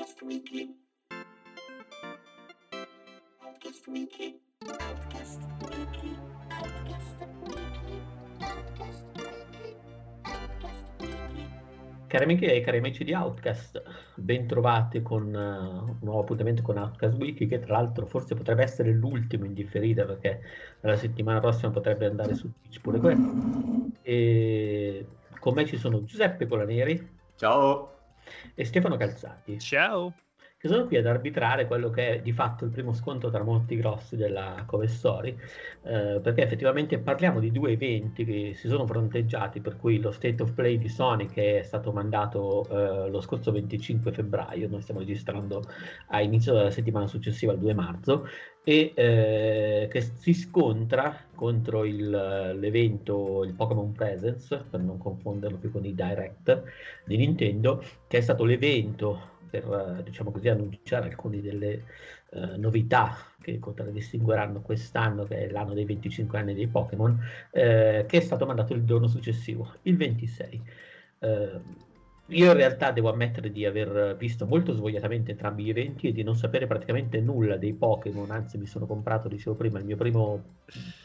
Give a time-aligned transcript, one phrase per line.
[0.00, 0.74] Outcast Weekly.
[3.44, 4.40] Outcast Weekly.
[4.66, 6.16] Outcast Weekly.
[6.48, 8.00] Outcast Weekly.
[8.40, 9.76] Outcast Weekly.
[10.24, 11.46] Outcast Weekly.
[12.06, 13.82] Cari amiche e cari amici di Outcast,
[14.14, 18.90] bentrovati con eh, un nuovo appuntamento con Outcast Wiki che tra l'altro forse potrebbe essere
[18.92, 20.40] l'ultimo in differita perché
[20.80, 23.90] la settimana prossima potrebbe andare su Twitch pure quello.
[24.00, 25.06] E
[25.38, 27.99] con me ci sono Giuseppe Colaneri Ciao.
[28.54, 30.14] E Stefano Calzati Ciao.
[30.60, 33.76] Che sono qui ad arbitrare quello che è di fatto il primo scontro tra molti
[33.76, 35.34] grossi della Cove Story,
[35.84, 40.42] eh, perché effettivamente parliamo di due eventi che si sono fronteggiati, per cui lo State
[40.42, 45.00] of Play di Sony che è stato mandato eh, lo scorso 25 febbraio, noi stiamo
[45.00, 45.62] registrando
[46.08, 48.26] a inizio della settimana successiva, il 2 marzo,
[48.62, 52.10] e eh, che si scontra contro il-
[52.58, 56.64] l'evento, il Pokémon Presents, per non confonderlo più con i Direct
[57.06, 61.84] di Nintendo, che è stato l'evento per eh, diciamo così annunciare alcune delle
[62.30, 67.18] eh, novità che contraddistingueranno quest'anno, che è l'anno dei 25 anni dei Pokémon,
[67.50, 70.62] eh, che è stato mandato il giorno successivo, il 26.
[71.18, 71.60] Eh,
[72.30, 76.22] io in realtà devo ammettere di aver visto molto svogliatamente entrambi gli eventi e di
[76.22, 80.58] non sapere praticamente nulla dei Pokémon, anzi mi sono comprato, dicevo prima, il mio primo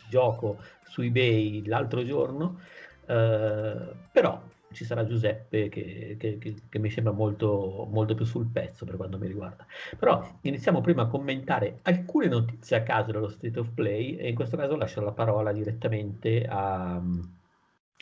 [0.07, 2.59] gioco su eBay l'altro giorno,
[3.07, 3.75] eh,
[4.11, 4.39] però
[4.75, 8.95] ci sarà Giuseppe che, che- che- che mi sembra molto, molto più sul pezzo per
[8.97, 9.65] quanto mi riguarda.
[9.97, 14.35] Però iniziamo prima a commentare alcune notizie a caso dello State of Play e in
[14.35, 17.01] questo caso lascio la parola direttamente a,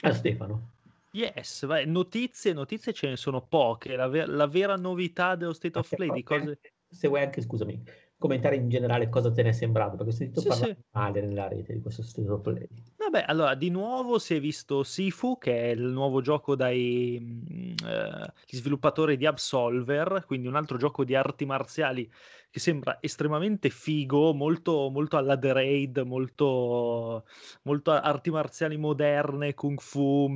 [0.01, 0.71] a Stefano.
[1.11, 3.95] Yes, vai, notizie, notizie ce ne sono poche.
[3.95, 6.59] La, ver- la vera novità dello State of Play di cose...
[6.89, 7.83] Se vuoi anche, scusami,
[8.17, 10.81] commentare in generale cosa te ne è sembrato, perché ho sentito Sì, parlare sì.
[10.91, 12.67] male nella rete di questo State of Play.
[13.13, 17.75] Vabbè, allora, di nuovo si è visto Sifu, che è il nuovo gioco dai mm,
[17.85, 22.11] eh, sviluppatori di Absolver, quindi un altro gioco di arti marziali
[22.49, 27.25] che sembra estremamente figo, molto, molto alla The Raid, molto,
[27.63, 30.35] molto arti marziali moderne, kung fu,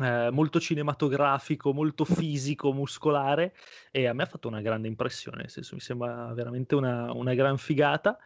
[0.00, 3.54] eh, molto cinematografico, molto fisico, muscolare
[3.90, 7.34] e a me ha fatto una grande impressione, nel senso mi sembra veramente una, una
[7.34, 8.16] gran figata.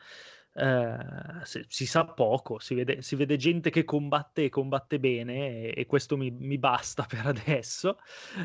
[0.55, 5.75] Eh, si sa poco, si vede, si vede gente che combatte e combatte bene e,
[5.81, 7.99] e questo mi, mi basta per adesso.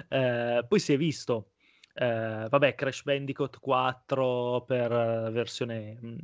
[0.10, 1.52] Eh, poi si è visto,
[1.94, 6.18] eh, vabbè, Crash Bandicoot 4 per la versione mh,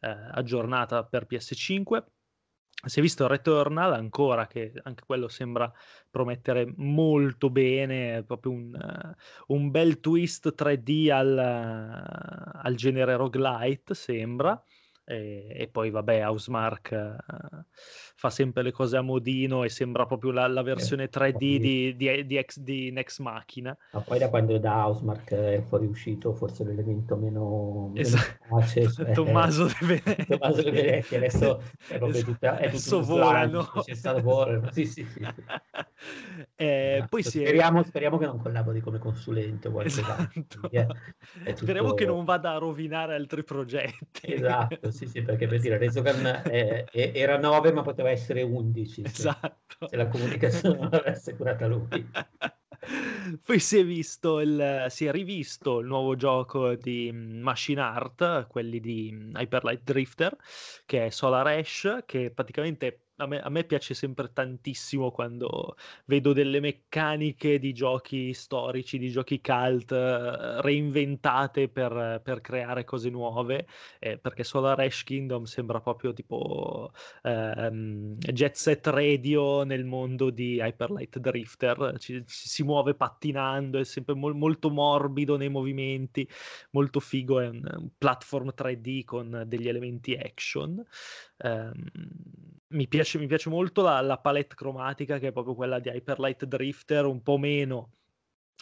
[0.00, 2.04] eh, aggiornata per PS5.
[2.86, 5.72] Si è visto Returnal ancora, che anche quello sembra
[6.10, 9.14] promettere molto bene, proprio un, eh,
[9.48, 14.62] un bel twist 3D al, eh, al genere roguelite, sembra.
[15.06, 17.16] E, e poi, vabbè, Housemark eh,
[18.16, 21.96] fa sempre le cose a modino e sembra proprio la, la versione 3D poi- di,
[21.96, 23.76] di, di, ex, di Nex Machina.
[23.92, 28.44] Ma poi da quando da Housemark è fuoriuscito, forse l'elemento meno, meno Esatto.
[28.56, 30.24] efficace, cioè, Tommaso De Venezia.
[30.38, 32.32] Tommaso De Venezia, adesso è proprio Esatto.
[32.32, 33.70] tutta, è tutto volano.
[33.84, 35.20] c'è stato volano, sì, sì, sì.
[36.56, 37.08] Eh, Esatto.
[37.08, 37.46] poi si è...
[37.46, 40.40] speriamo, speriamo che non collabori come consulente o Esatto.
[40.48, 40.70] tutto-
[41.54, 44.32] Speriamo che non vada a rovinare altri progetti.
[44.32, 49.08] Esatto, sì, sì, perché per dire, Resogun eh, eh, era 9 ma poteva essere 11
[49.08, 49.88] se, Esatto.
[49.88, 51.88] se la comunicazione non l'avesse curata lui.
[53.42, 58.78] Poi si è visto il, si è rivisto il nuovo gioco di Machine Art, quelli
[58.78, 60.36] di Hyperlight Drifter,
[60.84, 65.76] che è Solar Ash, che praticamente a me, a me piace sempre tantissimo quando
[66.06, 73.10] vedo delle meccaniche di giochi storici, di giochi cult eh, reinventate per, per creare cose
[73.10, 73.66] nuove,
[74.00, 76.90] eh, perché Solar Ash Kingdom sembra proprio tipo
[77.22, 83.84] ehm, Jet Set Radio nel mondo di Hyperlight Drifter, ci, ci si muove pattinando, è
[83.84, 86.28] sempre mol- molto morbido nei movimenti,
[86.70, 90.84] molto figo, è un, un platform 3D con degli elementi action.
[91.38, 91.84] Ehm,
[92.68, 96.44] mi piace, mi piace molto la, la palette cromatica che è proprio quella di Hyperlight
[96.44, 97.90] Drifter, un po' meno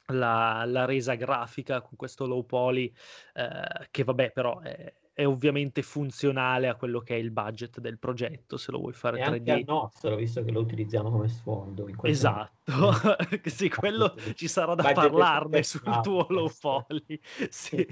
[0.07, 2.93] la, la resa grafica con questo low poly
[3.35, 7.99] eh, che vabbè però è, è ovviamente funzionale a quello che è il budget del
[7.99, 11.29] progetto se lo vuoi fare E anche al 3D nostro, visto che lo utilizziamo come
[11.29, 11.87] sfondo.
[11.89, 13.17] in esatto momento.
[13.43, 16.03] Che sì quello ci sarà da Budget parlarne sul podcast.
[16.03, 17.21] tuo low poly
[17.51, 17.87] sì.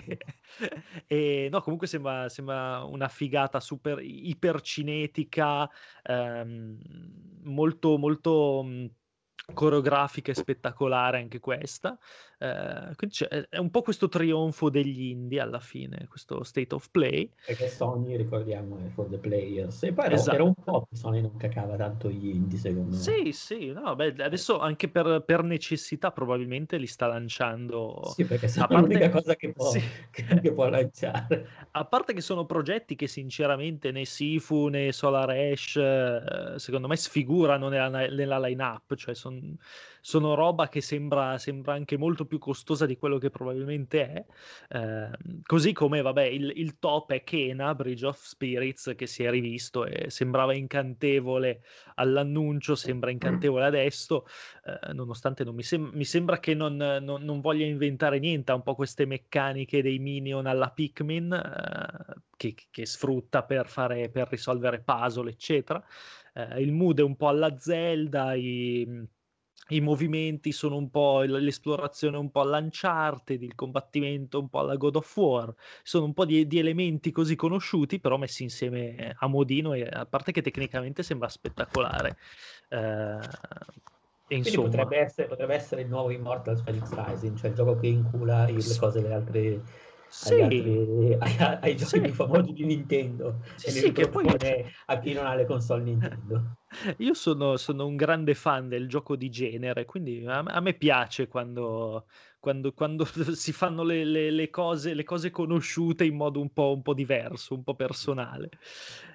[1.07, 5.69] e no comunque sembra, sembra una figata super ipercinetica
[6.03, 6.79] ehm,
[7.43, 8.65] molto molto
[9.53, 11.99] coreografica e spettacolare anche questa.
[12.43, 17.31] Eh, è un po' questo trionfo degli indie alla fine, questo state of play.
[17.45, 19.83] Perché Sony, ricordiamo, è for the players.
[19.83, 20.35] E poi Esatto.
[20.35, 23.03] era un po' che Sony non cacava tanto gli indie, secondo me.
[23.03, 28.01] Sì, sì, no, beh, adesso anche per, per necessità probabilmente li sta lanciando.
[28.15, 29.83] Sì, perché A sono parte, l'unica cosa che può, sì.
[30.11, 31.47] che, può lanciare.
[31.73, 36.97] A parte che sono progetti che sinceramente né Sifu né Solar Ash eh, secondo me
[36.97, 39.59] sfigurano nella, nella line-up, cioè son-
[40.01, 44.27] sono roba che sembra, sembra anche molto più costosa di quello che probabilmente è.
[44.69, 45.11] Eh,
[45.43, 49.85] così come, vabbè, il, il top è Kena, Bridge of Spirits, che si è rivisto
[49.85, 51.63] e sembrava incantevole
[51.97, 54.27] all'annuncio, sembra incantevole adesso,
[54.65, 58.55] eh, nonostante non mi, sem- mi sembra che non, non- non voglia inventare niente, ha
[58.55, 64.29] un po' queste meccaniche dei minion alla Pikmin eh, che, che sfrutta per, fare, per
[64.29, 65.85] risolvere puzzle, eccetera.
[66.33, 68.87] Eh, il mood è un po' alla Zelda, i,
[69.71, 74.97] i movimenti sono un po' l'esplorazione un po' all'Uncharted, il combattimento un po' alla God
[74.97, 75.53] of War,
[75.83, 80.07] sono un po' di, di elementi così conosciuti, però messi insieme a modino e a
[80.07, 82.17] parte che tecnicamente sembra spettacolare.
[82.69, 83.19] Eh,
[84.29, 88.47] insomma, potrebbe essere, potrebbe essere il nuovo Immortals Phoenix Rising, cioè il gioco che incula
[88.47, 89.61] le cose delle altre,
[90.11, 92.01] sì, altri, ai, ai giochi sì.
[92.01, 94.29] più famosi di Nintendo Sì, sì, che poi
[94.87, 96.57] a chi non ha le console Nintendo.
[96.99, 101.27] io sono, sono un grande fan del gioco di genere, quindi a, a me piace
[101.29, 102.07] quando,
[102.39, 103.05] quando, quando
[103.35, 106.95] si fanno le, le- le cose, le cose conosciute in modo un po', un po'
[106.95, 108.51] diverso, un po' personale.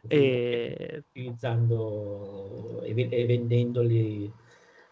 [0.08, 1.04] E...
[1.10, 4.32] utilizzando e, e vendendoli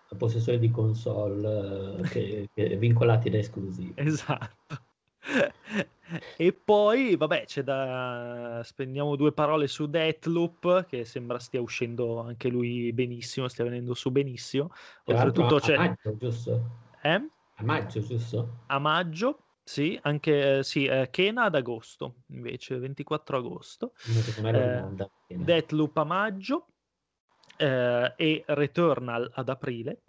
[0.10, 3.94] a possessori di console eh, che, che vincolati da esclusivi.
[4.06, 4.63] Esatto.
[6.38, 8.62] E poi, vabbè, c'è da...
[8.64, 14.12] spendiamo due parole su Deathloop, che sembra stia uscendo anche lui benissimo, stia venendo su
[14.12, 14.72] benissimo.
[15.06, 15.76] L'altro Oltretutto c'è...
[15.76, 16.70] a maggio, giusto?
[17.02, 17.28] Eh?
[17.56, 18.60] A maggio, giusto?
[18.68, 23.94] A maggio, sì, anche eh, sì, eh, Kena ad agosto, invece, 24 agosto.
[24.44, 24.84] Eh.
[25.28, 26.68] Deathloop a maggio
[27.58, 30.02] eh, e Returnal ad aprile.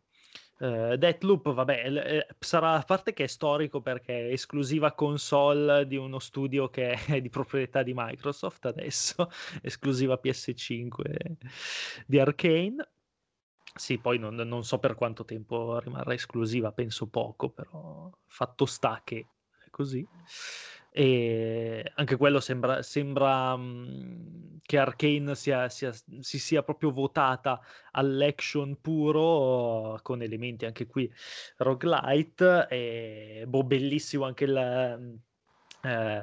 [0.56, 5.86] Eh, Deathloop, vabbè, l- eh, sarà a parte che è storico perché è esclusiva console
[5.86, 9.28] di uno studio che è di proprietà di Microsoft adesso,
[9.62, 11.36] esclusiva PS5
[12.06, 12.88] di Arcane.
[13.76, 19.00] Sì, poi non, non so per quanto tempo rimarrà esclusiva, penso poco, però fatto sta
[19.04, 19.26] che
[19.64, 20.08] è così.
[20.96, 27.60] E anche quello sembra, sembra mh, che Arcane sia, sia- si sia proprio votata
[27.90, 31.12] all'action puro, con elementi anche qui
[31.56, 32.68] roguelite.
[32.70, 35.18] E boh, bellissimo anche il,
[35.84, 36.22] eh,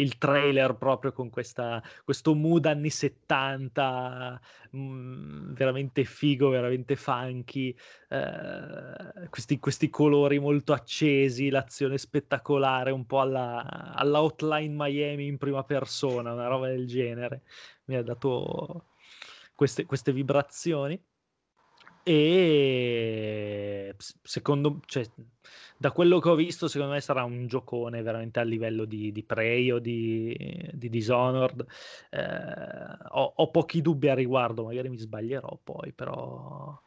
[0.00, 7.76] il trailer proprio con questa, questo mood anni 70, mh, veramente figo, veramente funky,
[8.08, 15.36] eh, questi, questi colori molto accesi, l'azione spettacolare, un po' alla, alla Hotline Miami in
[15.36, 17.42] prima persona, una roba del genere.
[17.84, 18.86] Mi ha dato
[19.54, 20.98] queste, queste vibrazioni.
[22.04, 25.04] E secondo, cioè,
[25.82, 29.24] da quello che ho visto, secondo me sarà un giocone veramente a livello di, di
[29.24, 30.32] Prey o di,
[30.72, 31.66] di Dishonored.
[32.08, 36.80] Eh, ho, ho pochi dubbi a riguardo, magari mi sbaglierò poi, però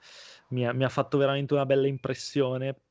[0.52, 2.84] mi ha, mi ha fatto veramente una bella impressione.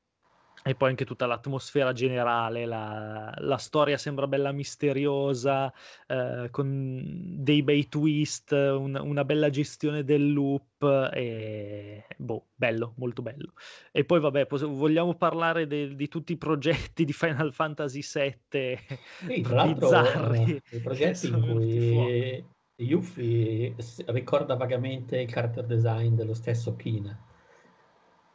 [0.67, 5.71] E poi anche tutta l'atmosfera generale, la, la storia sembra bella misteriosa,
[6.07, 10.83] eh, con dei bei twist, un- una bella gestione del loop,
[11.13, 13.53] e boh, bello, molto bello.
[13.93, 18.79] E poi vabbè, pos- vogliamo parlare de- di tutti i progetti di Final Fantasy VII
[19.27, 22.45] Sì, tra bizzarri, i progetti in cui
[22.77, 23.75] Yuffie
[24.07, 27.19] ricorda vagamente il character design dello stesso Kina.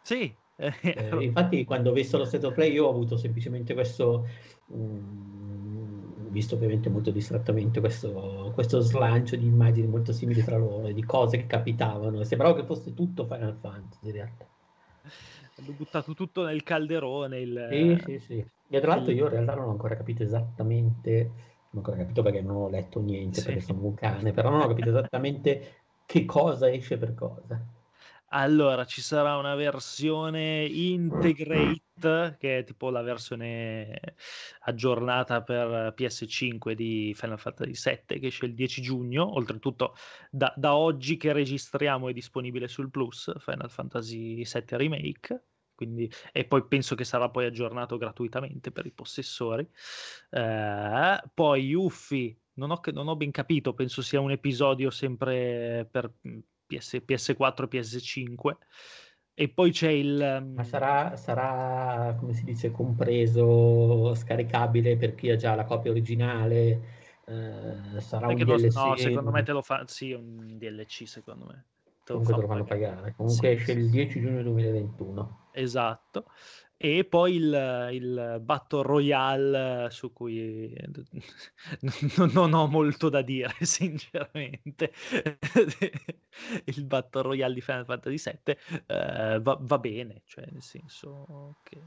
[0.03, 3.74] Sì, eh, Eh, infatti, quando ho visto lo State of Play, io ho avuto semplicemente
[3.74, 4.25] questo,
[4.74, 10.94] mm, visto ovviamente molto distrattamente, questo, questo slancio di immagini molto simili tra loro, e
[10.94, 12.24] di cose che capitavano.
[12.24, 14.48] Sembrava che fosse tutto Final Fantasy in realtà.
[15.56, 17.39] hanno buttato tutto nel calderone.
[17.39, 18.51] Il, Sì, sì, sì.
[18.72, 21.36] E tra l'altro il- io in realtà non ho ancora capito esattamente, non
[21.72, 23.46] ho ancora capito perché non ho letto niente, Sì.
[23.46, 27.63] perché sono un cane, però non ho capito esattamente che cosa esce per cosa.
[28.31, 34.15] Allora, ci sarà una versione Integrate, che è tipo la versione
[34.62, 39.33] aggiornata per PS5 di Final Fantasy VII, che esce il 10 giugno.
[39.36, 39.95] Oltretutto,
[40.29, 45.45] da, da oggi che registriamo è disponibile sul Plus, Final Fantasy VII Remake.
[45.74, 49.67] Quindi, e poi penso che sarà poi aggiornato gratuitamente per i possessori.
[50.29, 56.13] Eh, poi Yuffie, non ho, non ho ben capito, penso sia un episodio sempre per
[56.77, 58.57] PS, PS4 e PS5.
[59.33, 60.51] E poi c'è il...
[60.53, 66.97] Ma sarà, sarà, come si dice, compreso, scaricabile per chi ha già la copia originale?
[67.25, 68.75] Eh, sarà un lo, DLC?
[68.75, 69.83] no, secondo me te lo fa...
[69.88, 71.65] Sì, un DLC secondo me.
[72.03, 72.93] Te Comunque fanno pagare.
[72.93, 73.13] pagare.
[73.15, 73.79] Comunque sì, esce sì.
[73.79, 75.47] il 10 giugno 2021.
[75.51, 76.25] Esatto
[76.81, 80.74] e poi il, il Battle Royale su cui
[82.15, 84.93] non, non ho molto da dire sinceramente.
[86.63, 91.81] Il Battle Royale di Final Fantasy VII eh, va, va, bene cioè nel senso che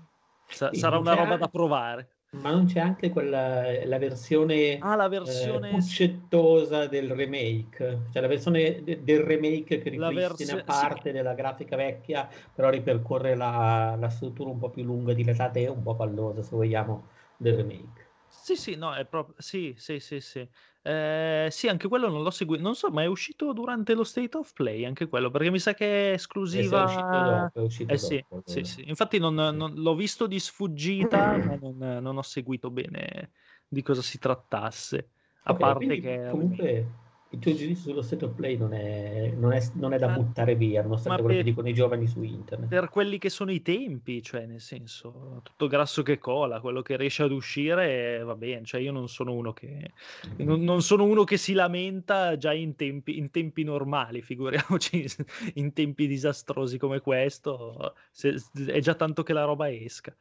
[0.46, 5.08] sa- sarà una roba da provare ma non c'è anche quella, la versione, ah, la
[5.08, 5.68] versione...
[5.68, 11.12] Eh, puccettosa del remake, cioè la versione de- del remake che ripristina versi- parte sì.
[11.12, 15.82] della grafica vecchia, però ripercorre la, la struttura un po' più lunga, dilatata e un
[15.82, 18.10] po' pallosa, se vogliamo, del remake.
[18.26, 19.34] Sì, sì, no, è proprio...
[19.38, 20.48] Sì, sì, sì, sì.
[20.84, 22.62] Eh, sì, anche quello non l'ho seguito.
[22.62, 25.74] Non so, ma è uscito durante lo State of Play anche quello, perché mi sa
[25.74, 26.84] che è esclusiva.
[26.84, 28.88] Eh, sì, è uscito dopo, è uscito eh, sì, dopo, sì, sì.
[28.88, 33.30] Infatti non, non, l'ho visto di sfuggita, ma non, non, ho seguito bene
[33.68, 35.08] di cosa si trattasse.
[35.44, 36.26] A okay, parte che...
[36.30, 36.86] Comunque
[37.32, 40.16] il tuo giudizio sullo state of play non è, non è, non è da ma,
[40.16, 42.68] buttare via, nonostante quello per, che dicono i giovani su internet.
[42.68, 46.96] Per quelli che sono i tempi, cioè nel senso, tutto grasso che cola, quello che
[46.96, 49.92] riesce ad uscire va bene, cioè io non sono uno che,
[50.26, 50.44] mm.
[50.44, 55.06] non, non sono uno che si lamenta già in tempi, in tempi normali, figuriamoci
[55.54, 58.36] in tempi disastrosi come questo, se,
[58.66, 60.14] è già tanto che la roba esca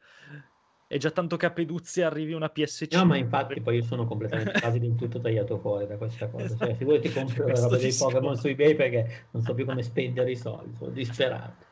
[0.92, 2.96] è già tanto che a Peduzzi arrivi una PS5.
[2.96, 6.44] No, ma infatti poi io sono completamente quasi del tutto tagliato fuori da questa cosa.
[6.44, 6.66] Esatto.
[6.66, 10.32] Cioè, figurati compro la roba dei Pokémon su eBay perché non so più come spendere
[10.32, 11.64] i soldi, sono disperato.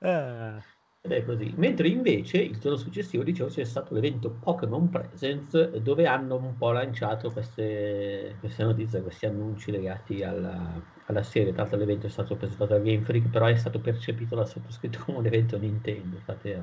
[0.00, 0.62] Ah.
[1.00, 1.54] Ed è così.
[1.56, 6.72] Mentre invece il giorno successivo, dicevo, c'è stato l'evento Pokémon Presents dove hanno un po'
[6.72, 11.52] lanciato queste, queste notizie, questi annunci legati alla, alla serie.
[11.52, 15.02] Tra l'altro l'evento è stato presentato da Game Freak, però è stato percepito dal sottoscritto
[15.06, 16.16] come un evento Nintendo.
[16.16, 16.54] Infatti,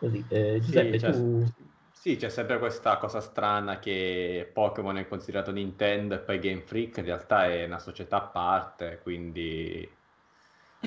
[0.00, 1.44] Così, eh, Giuseppe, sì, tu...
[1.92, 6.96] sì, c'è sempre questa cosa strana che Pokémon è considerato Nintendo e poi Game Freak
[6.96, 9.86] in realtà è una società a parte, quindi...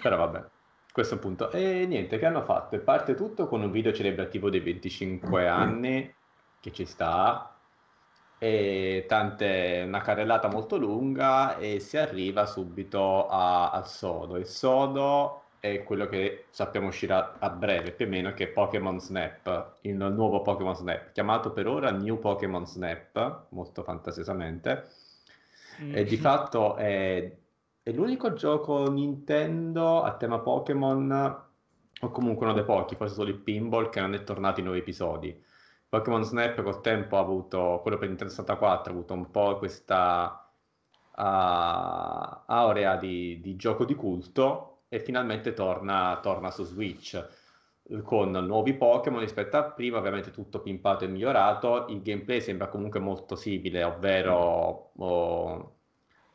[0.01, 0.43] Però vabbè,
[0.91, 1.51] questo punto.
[1.51, 2.79] E niente, che hanno fatto?
[2.79, 6.11] Parte tutto con un video celebrativo dei 25 anni,
[6.59, 7.55] che ci sta,
[8.39, 14.37] e tante, una carrellata molto lunga e si arriva subito a, al sodo.
[14.37, 18.99] Il sodo è quello che sappiamo uscire a breve, più o meno, che è Pokémon
[18.99, 24.89] Snap, il nuovo Pokémon Snap, chiamato per ora New Pokémon Snap, molto fantasiosamente.
[25.81, 25.95] Mm.
[25.95, 27.33] E di fatto è,
[27.81, 31.41] è, l'unico gioco Nintendo a tema Pokémon,
[32.01, 34.81] o comunque uno dei pochi, forse solo il Pinball, che non è tornato in nuovi
[34.81, 35.41] episodi.
[35.87, 40.45] Pokémon Snap col tempo ha avuto, quello per Nintendo 64, ha avuto un po' questa
[41.15, 41.21] uh,
[42.47, 47.15] aurea di, di gioco di culto, e finalmente torna, torna su Switch
[47.81, 51.87] eh, con nuovi Pokémon rispetto a prima, ovviamente tutto pimpato e migliorato.
[51.87, 55.75] Il gameplay sembra comunque molto simile, ovvero oh,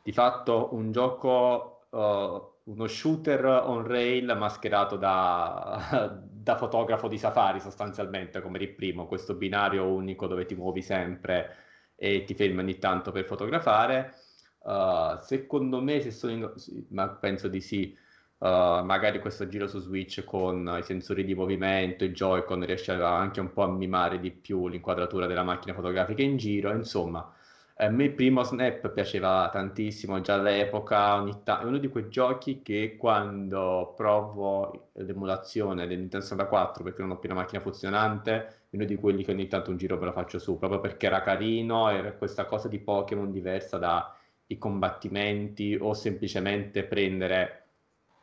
[0.03, 7.61] di fatto un gioco, oh, uno shooter on rail mascherato da, da, fotografo di safari
[7.61, 11.55] sostanzialmente, come il primo, questo binario unico dove ti muovi sempre
[11.95, 14.15] e ti fermi ogni tanto per fotografare.
[14.59, 16.53] Uh, secondo me, se sono in...
[16.88, 17.97] ma penso di sì,
[18.40, 23.40] Uh, magari questo giro su Switch con i sensori di movimento, i Joy-Con riesce anche
[23.40, 27.33] un po' a mimare di più l'inquadratura della macchina fotografica in giro, insomma.
[27.80, 32.61] A me il primo Snap piaceva tantissimo già all'epoca, ta- è uno di quei giochi
[32.62, 38.33] che quando provo l'emulazione del Nintendo 64 perché non ho più una macchina funzionante,
[38.71, 41.07] è uno di quelli che ogni tanto un giro me lo faccio su, proprio perché
[41.07, 47.68] era carino, era questa cosa di Pokémon diversa dai combattimenti o semplicemente prendere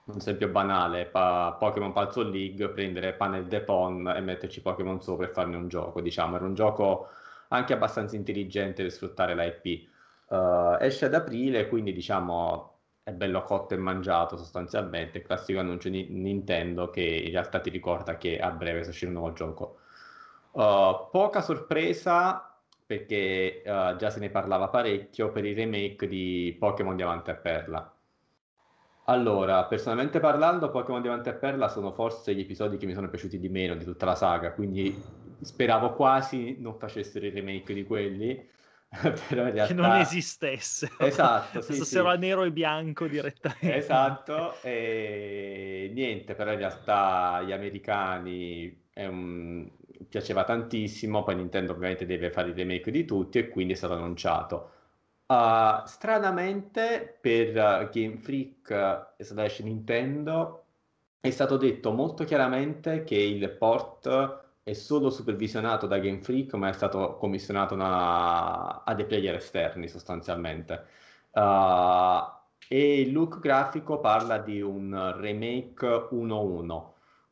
[0.05, 5.29] un esempio banale, pa- Pokémon Puzzle League, prendere Panel Depon e metterci Pokémon sopra e
[5.29, 7.09] farne un gioco, diciamo, era un gioco
[7.50, 9.88] anche abbastanza intelligente per sfruttare l'IP.
[10.27, 15.59] Uh, eh, esce ad aprile, quindi diciamo è bello cotto e mangiato sostanzialmente, il classico
[15.59, 19.77] annuncio di Nintendo che in realtà ti ricorda che a breve uscirà un nuovo gioco.
[20.51, 26.95] Uh, poca sorpresa perché uh, già se ne parlava parecchio per il remake di Pokémon
[26.95, 27.95] Diamante e Perla
[29.07, 33.39] allora, personalmente parlando, Pokémon Diamante e Perla sono forse gli episodi che mi sono piaciuti
[33.39, 35.00] di meno di tutta la saga, quindi
[35.41, 38.53] speravo quasi non facessero il remake di quelli.
[38.89, 39.65] Però in realtà...
[39.67, 40.89] Che non esistesse.
[40.97, 42.15] Esatto, sì, Fossero sì.
[42.15, 43.75] a nero e bianco direttamente.
[43.75, 49.69] Esatto, e niente, però in realtà gli americani un...
[50.07, 53.93] piaceva tantissimo, poi Nintendo ovviamente deve fare il remake di tutti e quindi è stato
[53.93, 54.75] annunciato.
[55.27, 60.65] Uh, stranamente per uh, Game Freak slash Nintendo
[61.20, 66.70] è stato detto molto chiaramente che il port è solo supervisionato da Game Freak, ma
[66.70, 70.86] è stato commissionato una, a dei player esterni sostanzialmente.
[71.32, 72.22] Uh,
[72.67, 76.84] e il look grafico parla di un remake 1-1.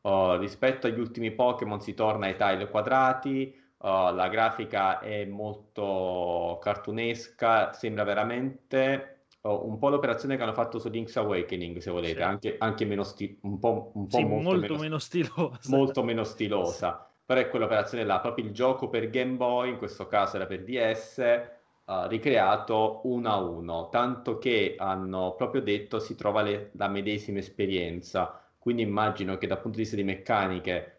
[0.02, 6.58] Uh, rispetto agli ultimi Pokémon si torna ai tile quadrati, uh, la grafica è molto
[6.60, 12.16] cartunesca, sembra veramente uh, un po' l'operazione che hanno fatto su Link's Awakening, se volete,
[12.16, 12.22] sì.
[12.22, 15.58] anche, anche, meno sti- un po', un po sì, molto, molto, meno, meno, stilosa.
[15.68, 17.06] Molto meno stilosa.
[17.06, 17.12] Sì.
[17.26, 20.64] Però è quell'operazione là, proprio il gioco per Game Boy, in questo caso era per
[20.64, 21.52] DS,
[21.86, 27.40] Uh, ricreato uno a uno, tanto che hanno proprio detto si trova le, la medesima
[27.40, 28.42] esperienza.
[28.58, 30.93] Quindi immagino che dal punto di vista di meccaniche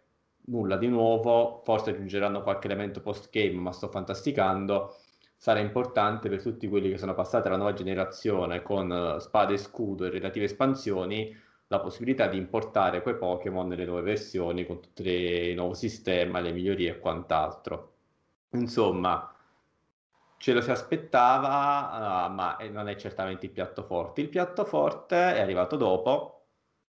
[0.48, 4.96] nulla di nuovo, forse aggiungeranno qualche elemento post game, ma sto fantasticando.
[5.38, 9.58] Sarà importante per tutti quelli che sono passati alla nuova generazione con uh, spada e
[9.58, 11.36] scudo e relative espansioni
[11.68, 16.52] la possibilità di importare quei Pokémon nelle nuove versioni con tutto il nuovo sistema, le
[16.52, 17.94] migliorie e quant'altro.
[18.52, 19.36] Insomma,
[20.38, 24.22] ce lo si aspettava, uh, ma non è certamente il piatto forte.
[24.22, 26.35] Il piatto forte è arrivato dopo,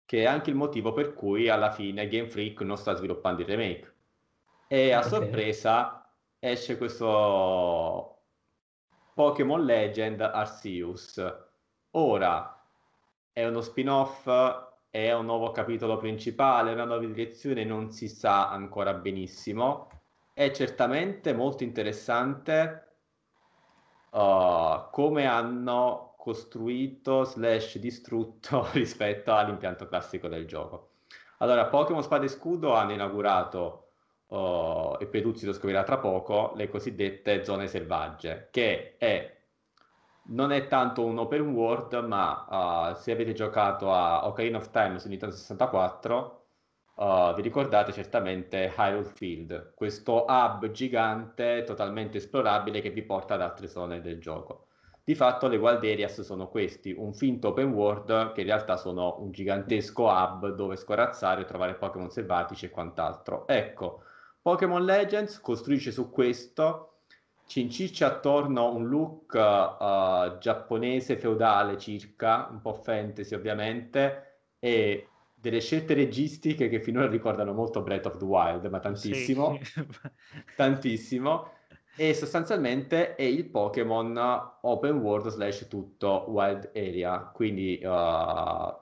[0.07, 3.49] che è anche il motivo per cui alla fine Game Freak non sta sviluppando il
[3.49, 3.95] remake.
[4.69, 5.11] E a okay.
[5.11, 8.21] sorpresa esce questo
[9.13, 11.21] Pokémon Legend Arceus.
[11.91, 12.65] Ora
[13.33, 14.29] è uno spin-off,
[14.91, 19.91] è un nuovo capitolo principale, una nuova direzione, non si sa ancora benissimo.
[20.33, 22.95] È certamente molto interessante
[24.11, 30.95] uh, come hanno costruito slash distrutto rispetto all'impianto classico del gioco.
[31.39, 33.91] Allora, Pokémon Spada e Scudo hanno inaugurato,
[34.27, 39.37] uh, e Peduzzi lo scoprirà tra poco, le cosiddette zone selvagge, che è,
[40.31, 44.99] non è tanto un open world, ma uh, se avete giocato a Ocarina of Time
[44.99, 46.41] su Nintendo 64,
[46.97, 53.43] Uh, vi ricordate certamente Hyrule Field, questo hub gigante totalmente esplorabile che vi porta ad
[53.43, 54.66] altre zone del gioco.
[55.07, 59.19] Di fatto le Wild Areas sono questi, un finto open world che in realtà sono
[59.21, 63.47] un gigantesco hub dove scorazzare, trovare Pokémon selvatici e quant'altro.
[63.47, 64.03] Ecco,
[64.43, 67.03] Pokémon Legends costruisce su questo,
[67.47, 75.61] ci inciccia attorno un look uh, giapponese feudale circa, un po' fantasy ovviamente, e delle
[75.61, 79.87] scelte registiche che finora ricordano molto Breath of the Wild, ma tantissimo, sì.
[80.57, 81.53] tantissimo,
[81.97, 84.17] e sostanzialmente è il Pokémon
[84.61, 88.75] open world slash tutto wild area, quindi uh,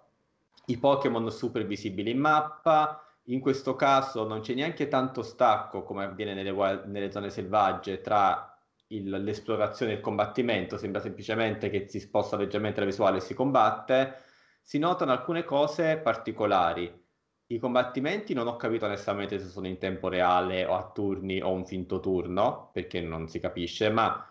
[0.67, 6.05] i Pokémon super visibili in mappa, in questo caso non c'è neanche tanto stacco come
[6.05, 8.53] avviene nelle, wild, nelle zone selvagge tra
[8.89, 13.35] il, l'esplorazione e il combattimento, sembra semplicemente che si sposta leggermente la visuale e si
[13.35, 14.17] combatte,
[14.61, 17.04] si notano alcune cose particolari.
[17.47, 21.53] I combattimenti non ho capito onestamente se sono in tempo reale o a turni o
[21.53, 24.27] un finto turno, perché non si capisce, ma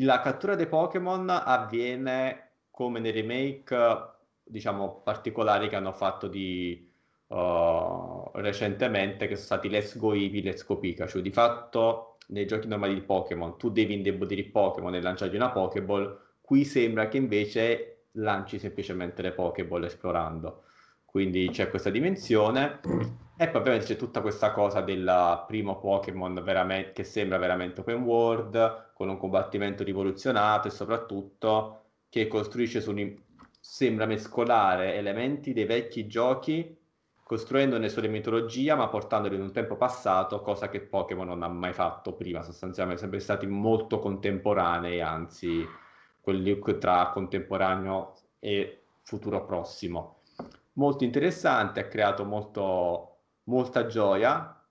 [0.00, 3.76] la cattura dei Pokémon avviene come nei remake,
[4.42, 6.90] diciamo, particolari che hanno fatto di
[7.28, 11.20] uh, recentemente, che sono stati Let's Go Eevee, Let's Go Pikachu.
[11.20, 15.50] Di fatto, nei giochi normali di Pokémon, tu devi indebolire il Pokémon e lanciargli una
[15.50, 20.64] Pokéball, qui sembra che invece lanci semplicemente le Pokéball esplorando.
[21.16, 22.80] Quindi c'è questa dimensione.
[23.38, 28.02] E poi ovviamente c'è tutta questa cosa del primo Pokémon veramente, che sembra veramente open
[28.02, 33.16] world, con un combattimento rivoluzionato e soprattutto che costruisce su un...
[33.58, 36.76] sembra mescolare elementi dei vecchi giochi
[37.22, 41.72] costruendone sulle mitologia ma portandoli in un tempo passato, cosa che Pokémon non ha mai
[41.72, 45.66] fatto prima, sostanzialmente sempre stati molto contemporanei, anzi
[46.20, 50.15] quel look tra contemporaneo e futuro prossimo.
[50.76, 54.62] Molto interessante, ha creato molto, molta gioia,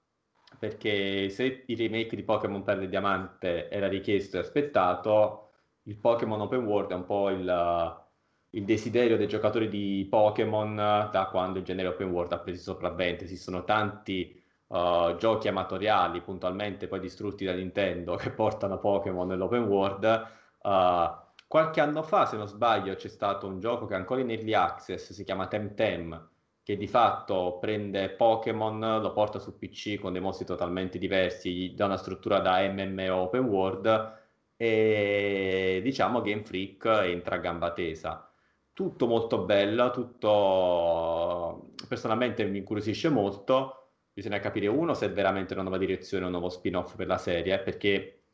[0.60, 5.50] perché se il remake di Pokémon Perle e Diamante era richiesto e aspettato,
[5.84, 8.04] il Pokémon Open World è un po' il,
[8.52, 13.24] il desiderio dei giocatori di Pokémon da quando il genere Open World ha preso sopravvento.
[13.24, 20.28] Esistono tanti uh, giochi amatoriali, puntualmente poi distrutti da Nintendo, che portano Pokémon nell'Open World.
[20.62, 24.30] Uh, Qualche anno fa, se non sbaglio, c'è stato un gioco che è ancora in
[24.32, 26.30] early access, si chiama Temtem,
[26.64, 31.86] che di fatto prende Pokémon, lo porta su PC con dei mostri totalmente diversi, dà
[31.86, 34.24] una struttura da MMO open world
[34.58, 38.30] e diciamo Game Freak entra a gamba tesa.
[38.74, 43.92] Tutto molto bello, tutto personalmente mi incuriosisce molto.
[44.12, 47.60] Bisogna capire uno se è veramente una nuova direzione, un nuovo spin-off per la serie,
[47.60, 48.25] perché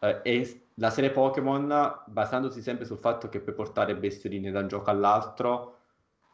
[0.00, 4.68] eh, è la serie Pokémon, basandosi sempre sul fatto che puoi portare bestioline da un
[4.68, 5.76] gioco all'altro,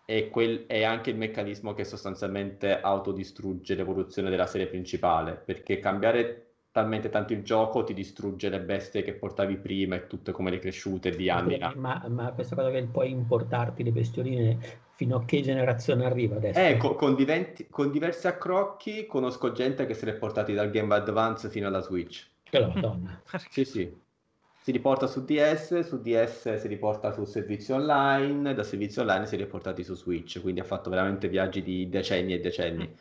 [0.04, 6.40] è, quel- è anche il meccanismo che sostanzialmente autodistrugge l'evoluzione della serie principale, perché cambiare
[6.70, 10.58] talmente tanto il gioco ti distrugge le bestie che portavi prima e tutte come le
[10.58, 11.56] cresciute di anni.
[11.76, 14.58] Ma, ma questa cosa che puoi importarti le bestioline
[14.94, 16.60] fino a che generazione arriva adesso?
[16.60, 20.70] Eh, co- con, diventi- con diversi accrocchi conosco gente che se li è portati dal
[20.70, 22.28] Game Boy Advance fino alla Switch.
[22.54, 23.20] Che la madonna.
[23.50, 23.92] Sì, sì.
[24.62, 29.34] Si riporta su DS, su DS si riporta sul servizio online, da servizio online si
[29.34, 32.96] è riportati su Switch, quindi ha fatto veramente viaggi di decenni e decenni.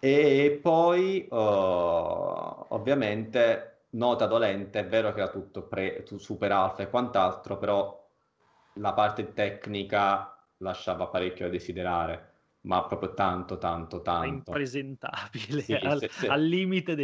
[0.00, 6.90] E poi, uh, ovviamente, nota dolente, è vero che era tutto pre- super alfa e
[6.90, 8.04] quant'altro, però
[8.74, 12.32] la parte tecnica lasciava parecchio a desiderare,
[12.66, 14.70] ma proprio tanto, tanto, tanto.
[14.70, 16.94] impresentabile, Sì, al, se- se- al limite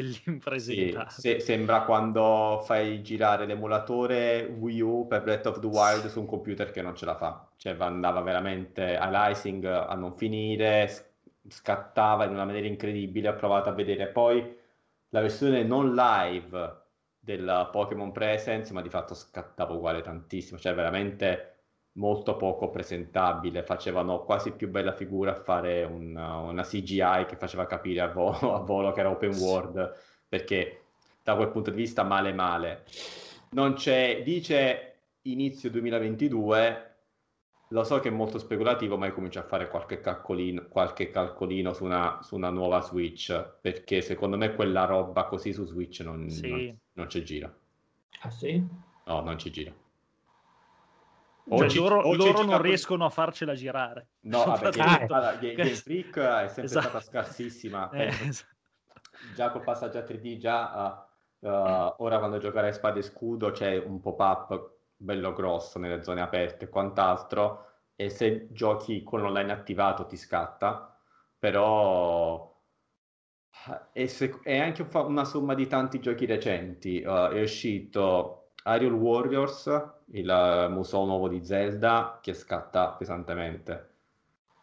[0.55, 1.13] Sì, dell'impresentabile.
[1.15, 6.27] se- sembra quando fai girare l'emulatore Wii U per Breath of the Wild su un
[6.27, 7.53] computer che non ce la fa.
[7.57, 10.89] Cioè va- andava veramente aliasing a non finire,
[11.49, 13.29] scattava in una maniera incredibile.
[13.29, 14.57] Ho provato a vedere poi
[15.11, 16.81] la versione non live
[17.19, 20.59] del Pokémon Presence, ma di fatto scattava uguale tantissimo.
[20.59, 21.52] Cioè veramente
[21.95, 23.63] molto poco presentabile.
[23.65, 28.33] Facevano quasi più bella figura a fare un- una CGI che faceva capire a volo,
[28.55, 29.93] a volo che era open world
[30.29, 30.79] perché
[31.23, 32.85] da quel punto di vista male male.
[33.51, 34.89] Non c'è, dice
[35.23, 36.91] inizio 2022,
[37.69, 41.73] lo so che è molto speculativo, ma io comincio a fare qualche calcolino, qualche calcolino
[41.73, 46.29] su una, su una nuova Switch, perché secondo me quella roba così su Switch non,
[46.29, 46.49] Sì.
[46.49, 47.55] non, non ci gira.
[48.23, 48.65] Ah sì?
[49.05, 49.51] No, non ci
[51.45, 51.57] gira.
[51.59, 54.09] Cioè, ci- loro, o ci loro non riescono a farcela girare.
[54.23, 56.89] No, vabbè, Game, allora, Game- Freak è sempre Esatto.
[56.89, 57.91] stata scarsissima.
[57.91, 58.51] Eh, esatto.
[59.35, 61.09] già col passaggio a 3D, già
[61.41, 66.03] uh, uh, ora quando giocare a Spade e Scudo c'è un pop-up bello grosso nelle
[66.05, 70.97] zone aperte e quant'altro, e se giochi con l'online attivato ti scatta,
[71.39, 72.51] però
[73.93, 77.03] è, se- è anche una somma di tanti giochi recenti.
[77.05, 79.67] Uh, è uscito Aerial Warriors,
[80.13, 83.91] il museo nuovo di Zelda, che scatta pesantemente.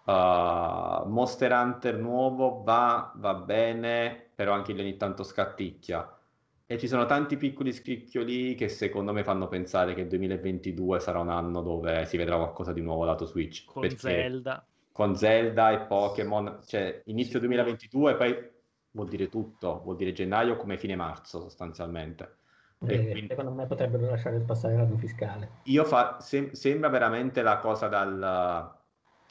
[0.06, 6.18] Uh, Monster Hunter nuovo va, va bene, però anche lì ogni tanto scatticchia.
[6.66, 11.20] E ci sono tanti piccoli scricchioli che secondo me fanno pensare che il 2022 sarà
[11.20, 13.66] un anno dove si vedrà qualcosa di nuovo lato Switch.
[13.66, 14.66] Con Zelda.
[14.92, 17.48] con Zelda e Pokémon, cioè inizio Sicuro.
[17.48, 18.50] 2022 poi
[18.92, 22.38] vuol dire tutto, vuol dire gennaio come fine marzo sostanzialmente.
[22.86, 25.50] Eh, quindi- Secondo me potrebbero lasciare passare l'anno fiscale.
[25.64, 28.18] io fa, sem- sembra veramente la cosa dal,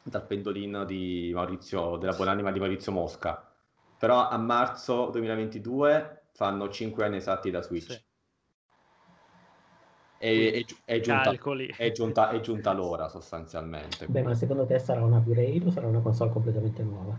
[0.03, 3.43] dal pendolino di Maurizio, della buonanima di Maurizio Mosca.
[3.97, 7.91] Però a marzo 2022 fanno 5 anni esatti da Switch.
[7.91, 8.03] Sì.
[10.21, 11.31] E, è, gi- è giunta,
[11.77, 14.05] è giunta- è giunta l'ora sostanzialmente.
[14.07, 17.17] Beh, ma secondo te sarà un upgrade o sarà una console completamente nuova?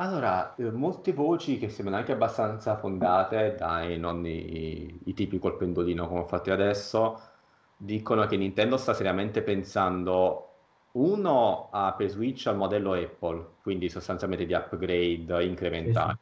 [0.00, 5.58] Allora, eh, molte voci che sembrano anche abbastanza fondate, dai, non i, i tipi col
[5.58, 7.20] pendolino come ho fatto adesso,
[7.76, 10.46] dicono che Nintendo sta seriamente pensando,
[10.92, 16.18] uno, a per Switch al modello Apple, quindi sostanzialmente di upgrade incrementali.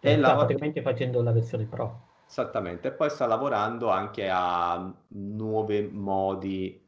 [0.00, 2.06] E Sta la- praticamente facendo la versione Pro.
[2.26, 6.82] Esattamente, e poi sta lavorando anche a nuovi modi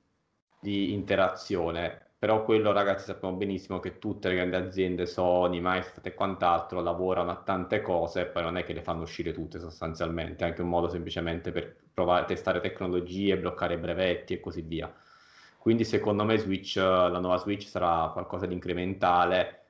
[0.58, 6.12] di interazione, però quello ragazzi sappiamo benissimo che tutte le grandi aziende, Sony, Microsoft e
[6.12, 10.44] quant'altro, lavorano a tante cose e poi non è che le fanno uscire tutte sostanzialmente,
[10.44, 14.92] è anche un modo semplicemente per provare a testare tecnologie, bloccare brevetti e così via.
[15.56, 19.68] Quindi secondo me Switch, la nuova Switch sarà qualcosa di incrementale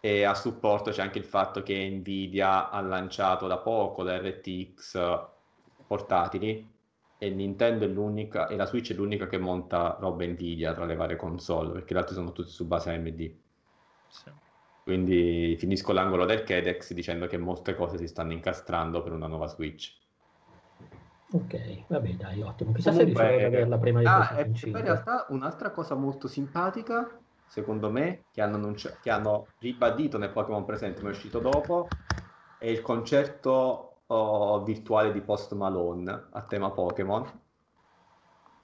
[0.00, 5.20] e a supporto c'è anche il fatto che Nvidia ha lanciato da poco le RTX
[5.86, 6.66] portatili
[7.22, 10.96] e Nintendo è l'unica e la Switch è l'unica che monta roba Nvidia tra le
[10.96, 13.32] varie console perché le altre sono tutte su base AMD.
[14.08, 14.30] Sì.
[14.82, 19.48] Quindi finisco l'angolo del Kedex dicendo che molte cose si stanno incastrando per una nuova
[19.48, 19.98] Switch.
[21.32, 22.72] Ok, vabbè, dai, ottimo.
[22.72, 24.80] Chissà se riuscirò ad averla prima di ah, poi in 5.
[24.80, 30.64] realtà un'altra cosa molto simpatica, secondo me, che hanno, annunci- che hanno ribadito nel Pokémon
[30.64, 31.86] presente, ma è uscito dopo,
[32.58, 37.24] è il concerto oh, virtuale di Post Malone a tema Pokémon,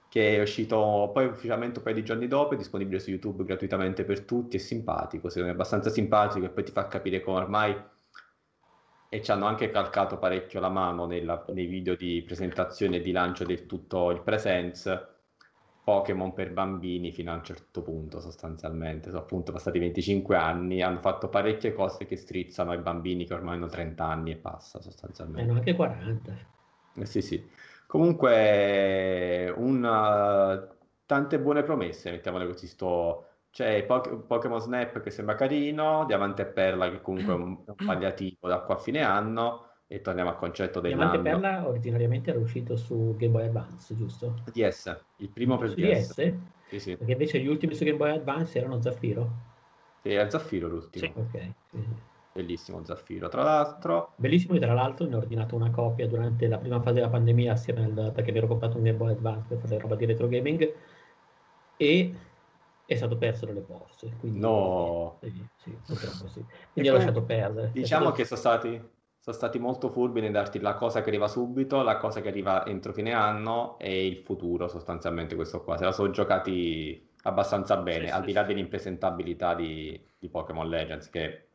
[0.09, 4.03] che è uscito poi ufficialmente un paio di giorni dopo, è disponibile su YouTube gratuitamente
[4.03, 7.37] per tutti, è simpatico, secondo me è abbastanza simpatico e poi ti fa capire come
[7.37, 7.75] ormai
[9.09, 13.11] e ci hanno anche calcato parecchio la mano nella- nei video di presentazione e di
[13.11, 15.15] lancio del tutto il Presence
[15.87, 19.09] Pokémon per bambini fino a un certo punto sostanzialmente.
[19.09, 23.55] Sono appunto passati 25 anni hanno fatto parecchie cose che strizzano ai bambini che ormai
[23.55, 24.79] hanno 30 anni e passa
[25.35, 25.45] Eh, sostanzialmente.
[25.45, 26.33] No, anche 40.
[26.95, 27.49] eh sì sì.
[27.85, 36.05] Comunque un, uh, tante buone promesse mettiamole così sto C'è Pokémon Snap che sembra carino,
[36.05, 40.01] Diamante e Perla che comunque è un, un palliativo da qua a fine anno e
[40.01, 41.39] torniamo al concetto Diamante dell'anno.
[41.41, 44.33] Perla originariamente era uscito su Game Boy Advance, giusto?
[44.51, 46.13] DS, il primo per Su DS.
[46.13, 46.33] DS?
[46.67, 46.95] Sì, sì.
[46.97, 49.29] Perché invece gli ultimi su Game Boy Advance erano Zaffiro.
[50.01, 51.05] Sì, è Zaffiro l'ultimo.
[51.05, 51.19] Sì.
[51.19, 51.51] Ok.
[51.71, 51.77] sì.
[52.33, 53.29] Bellissimo Zaffiro.
[53.29, 56.95] Tra l'altro, Bellissimo, e tra l'altro ne ho ordinato una copia durante la prima fase
[56.95, 59.95] della pandemia assieme al, perché mi ero comprato un Game Boy Advance per fare roba
[59.95, 60.73] di retro gaming
[61.77, 62.15] e
[62.85, 64.11] è stato perso dalle poste.
[64.19, 65.17] Quindi, No.
[65.21, 66.43] Sì, sì, purtroppo sì.
[66.73, 67.71] Quindi ho lasciato perdere.
[67.71, 68.81] Diciamo stato- che sono stati,
[69.27, 72.65] sono stati molto furbi nel darti la cosa che arriva subito, la cosa che arriva
[72.65, 75.77] entro fine anno e il futuro, sostanzialmente questo qua.
[75.77, 78.47] Se la sono giocati abbastanza bene, Sì, al sì, di là sì.
[78.47, 81.49] dell'impresentabilità di, di Pokémon Legends, che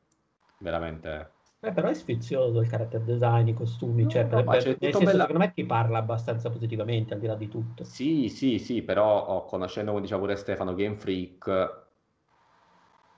[0.59, 1.31] veramente...
[1.61, 4.77] Beh, però è sfizioso il character design, i costumi, No, cioè, no, per- ma per-
[4.79, 7.95] nel senso, bella- secondo me ti parla abbastanza positivamente, al di là di tutto.
[7.95, 11.91] Sì, sì, sì, però oh, conoscendo, come diceva pure Stefano, Game Freak,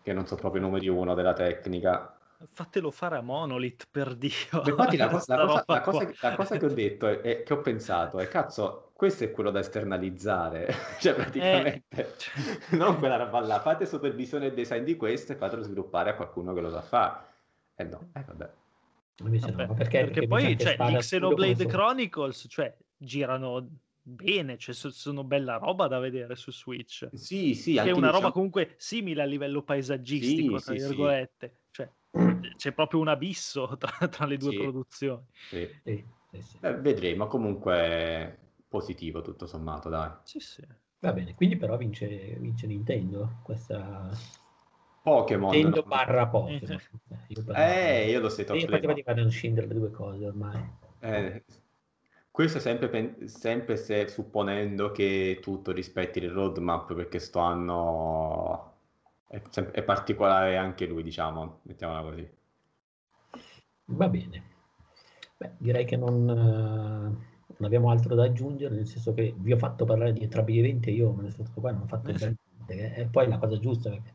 [0.00, 2.13] che non so proprio i numeri uno della tecnica.
[2.52, 4.30] Fatelo fare a Monolith, per Dio.
[4.52, 7.42] Ma Infatti la, cosa- la cosa, la cosa la cosa che ho detto e e
[7.42, 10.68] che ho pensato è cazzo, questo è quello da esternalizzare,
[11.00, 12.14] cioè praticamente
[12.72, 16.52] non quella roba là, fate supervisione e design di questo e fatelo sviluppare a qualcuno
[16.52, 17.32] che lo sa fare.
[17.76, 18.50] Eh no, eh vabbè.
[19.18, 20.04] Invece no, Vabbè, ma perché?
[20.04, 23.68] perché invece poi cioè, gli e Xenoblade Chronicles cioè, girano
[24.02, 27.08] bene, cioè, so- sono bella roba da vedere su Switch.
[27.14, 30.80] Sì, sì, che è una lì roba comunque simile a livello paesaggistico, Sì, tra sì,
[30.80, 30.86] sì.
[30.88, 31.48] virgolette.
[31.48, 31.62] Cioè,
[32.56, 34.58] c'è proprio un abisso tra, tra le due Sì.
[34.58, 35.24] produzioni.
[35.50, 35.82] sì.
[35.82, 36.58] Sì, sì, sì.
[36.60, 40.10] Eh, vedremo, comunque positivo tutto sommato, dai.
[40.22, 40.62] Sì, sì.
[41.00, 42.06] Va bene, quindi però vince,
[42.38, 44.10] vince Nintendo, questa
[45.02, 45.52] Pokémon.
[45.52, 45.86] Nintendo no?
[45.86, 46.72] barra Pokémon.
[46.72, 46.80] Eh.
[47.54, 50.62] Eh, io Eh, lo state Io di fare non scindere le due cose ormai.
[51.02, 51.44] ma- eh,
[52.30, 58.73] questo è sempre, pen- sempre se supponendo che tutto rispetti il roadmap, perché sto anno
[59.34, 62.30] è, è particolare anche lui, diciamo, mettiamola così.
[63.86, 64.42] Va bene.
[65.38, 69.58] Beh, direi che non, eh, non abbiamo altro da aggiungere, nel senso che vi ho
[69.58, 71.86] fatto parlare di entrambi gli eventi e io me ne sono stato qua, non ho
[71.86, 72.24] fatto Eh sì.
[72.26, 72.44] niente.
[72.66, 74.14] che è poi la cosa giusta perché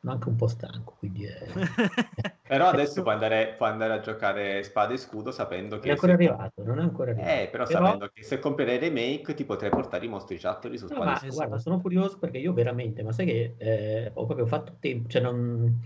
[0.00, 1.38] sono anche un po' stanco, quindi è...
[2.46, 5.90] Però adesso puoi andare, puoi andare a giocare Spada e Scudo sapendo Non è che...
[5.90, 7.42] ancora se- arrivato, non è ancora arrivato.
[7.42, 10.94] Eh, però sapendo che se compierai remake ti potrei portare i mostri chattery su No,
[10.94, 11.34] Spada ma e Scudo.
[11.34, 15.22] guarda, sono curioso perché io veramente, ma sai che eh, ho proprio fatto tempo, cioè
[15.22, 15.80] non...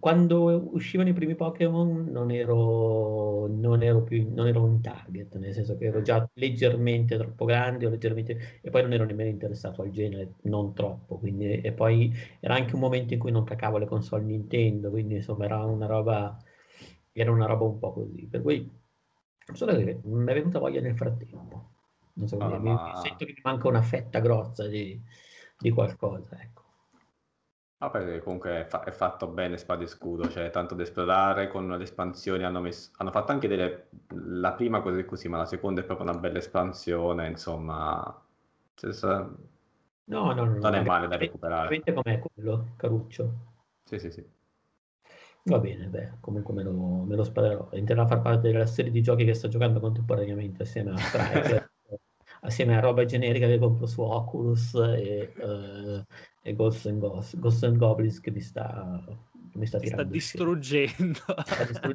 [0.00, 5.52] Quando uscivano i primi Pokémon non ero, non ero più non ero un target, nel
[5.54, 8.58] senso che ero già leggermente troppo grande o leggermente...
[8.60, 11.60] e poi non ero nemmeno interessato al genere, non troppo, quindi...
[11.60, 15.44] e poi era anche un momento in cui non cacavo le console Nintendo, quindi insomma
[15.44, 16.36] era una roba,
[17.12, 18.68] era una roba un po' così, per cui
[19.54, 21.66] solo che mi è venuta voglia nel frattempo.
[22.14, 25.00] Non so, Ah, mi- ma- sento che mi manca una fetta grossa di,
[25.58, 26.57] di qualcosa, ecco.
[27.80, 31.46] Ah, perché comunque è, fa- è fatto bene Spada e Scudo, c'è tanto da esplorare,
[31.48, 33.88] con le espansioni hanno, messo- hanno fatto anche delle...
[34.14, 38.20] la prima cosa è così, ma la seconda è proprio una bella espansione, insomma,
[38.74, 39.30] Cioè, sa-
[40.06, 41.80] No, no, no, non è no, male da recuperare.
[41.94, 43.32] com'è quello, Caruccio?
[43.84, 44.24] Sì, sì, sì.
[45.44, 46.72] Va bene, beh, comunque me lo,
[47.04, 47.68] me lo sparerò.
[47.72, 51.67] Entrerà a far parte della serie di giochi che sto giocando contemporaneamente assieme a Strike,
[52.40, 56.04] assieme a roba generica che compro su Oculus e, eh,
[56.42, 59.04] e Ghosts and, Ghosts- Ghosts and Goblins che mi sta,
[59.54, 61.20] mi sta sta distruggendo.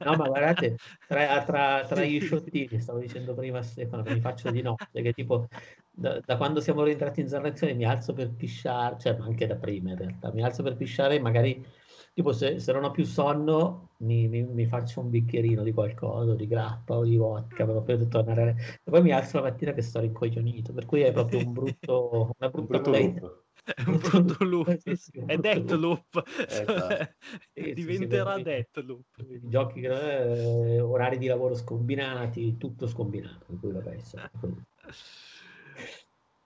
[0.04, 0.78] No, ma guardate,
[1.08, 5.02] tra, tra- tra gli sciottini, stavo dicendo prima a Stefano, che mi faccio di notte,
[5.02, 5.48] che tipo
[5.90, 9.56] da, da quando siamo rientrati in Zarrazione mi alzo per pisciare, cioè ma anche da
[9.56, 11.66] prima in realtà, mi alzo per pisciare e magari
[12.14, 16.36] tipo se, se non ho più sonno mi, mi- mi faccio un bicchierino di qualcosa,
[16.36, 19.82] di grappa o di vodka proprio per tornare e poi mi alzo la mattina che
[19.82, 23.22] sto rincoglionito, per cui è proprio un brutto, una Un brutta brutto modalità.
[23.26, 23.44] loop.
[23.76, 24.76] È un brutto loop.
[24.78, 26.24] Sì, sì, un È brutto Deathloop.
[26.46, 27.08] Esatto.
[27.76, 29.06] Sì, sì, Diventerà sì, Deathloop.
[29.40, 33.46] giochi, eh, orari di lavoro scombinati, tutto scombinato.
[33.60, 34.18] Così.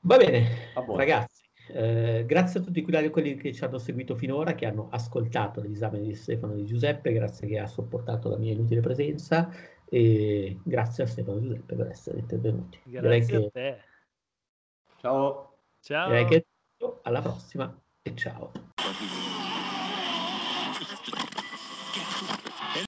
[0.02, 1.37] Va bene, ragazzi,
[1.70, 6.00] eh, grazie a tutti quelli, quelli che ci hanno seguito finora, che hanno ascoltato l'esame
[6.00, 9.50] di Stefano e di Giuseppe, grazie che ha sopportato la mia inutile presenza
[9.90, 12.80] e grazie a Stefano e Giuseppe per essere intervenuti.
[12.84, 13.78] Direi Grazie a che, te.
[15.00, 15.58] Ciao.
[15.82, 16.08] Ciao.
[16.08, 16.46] direi che
[17.04, 18.52] alla prossima e ciao.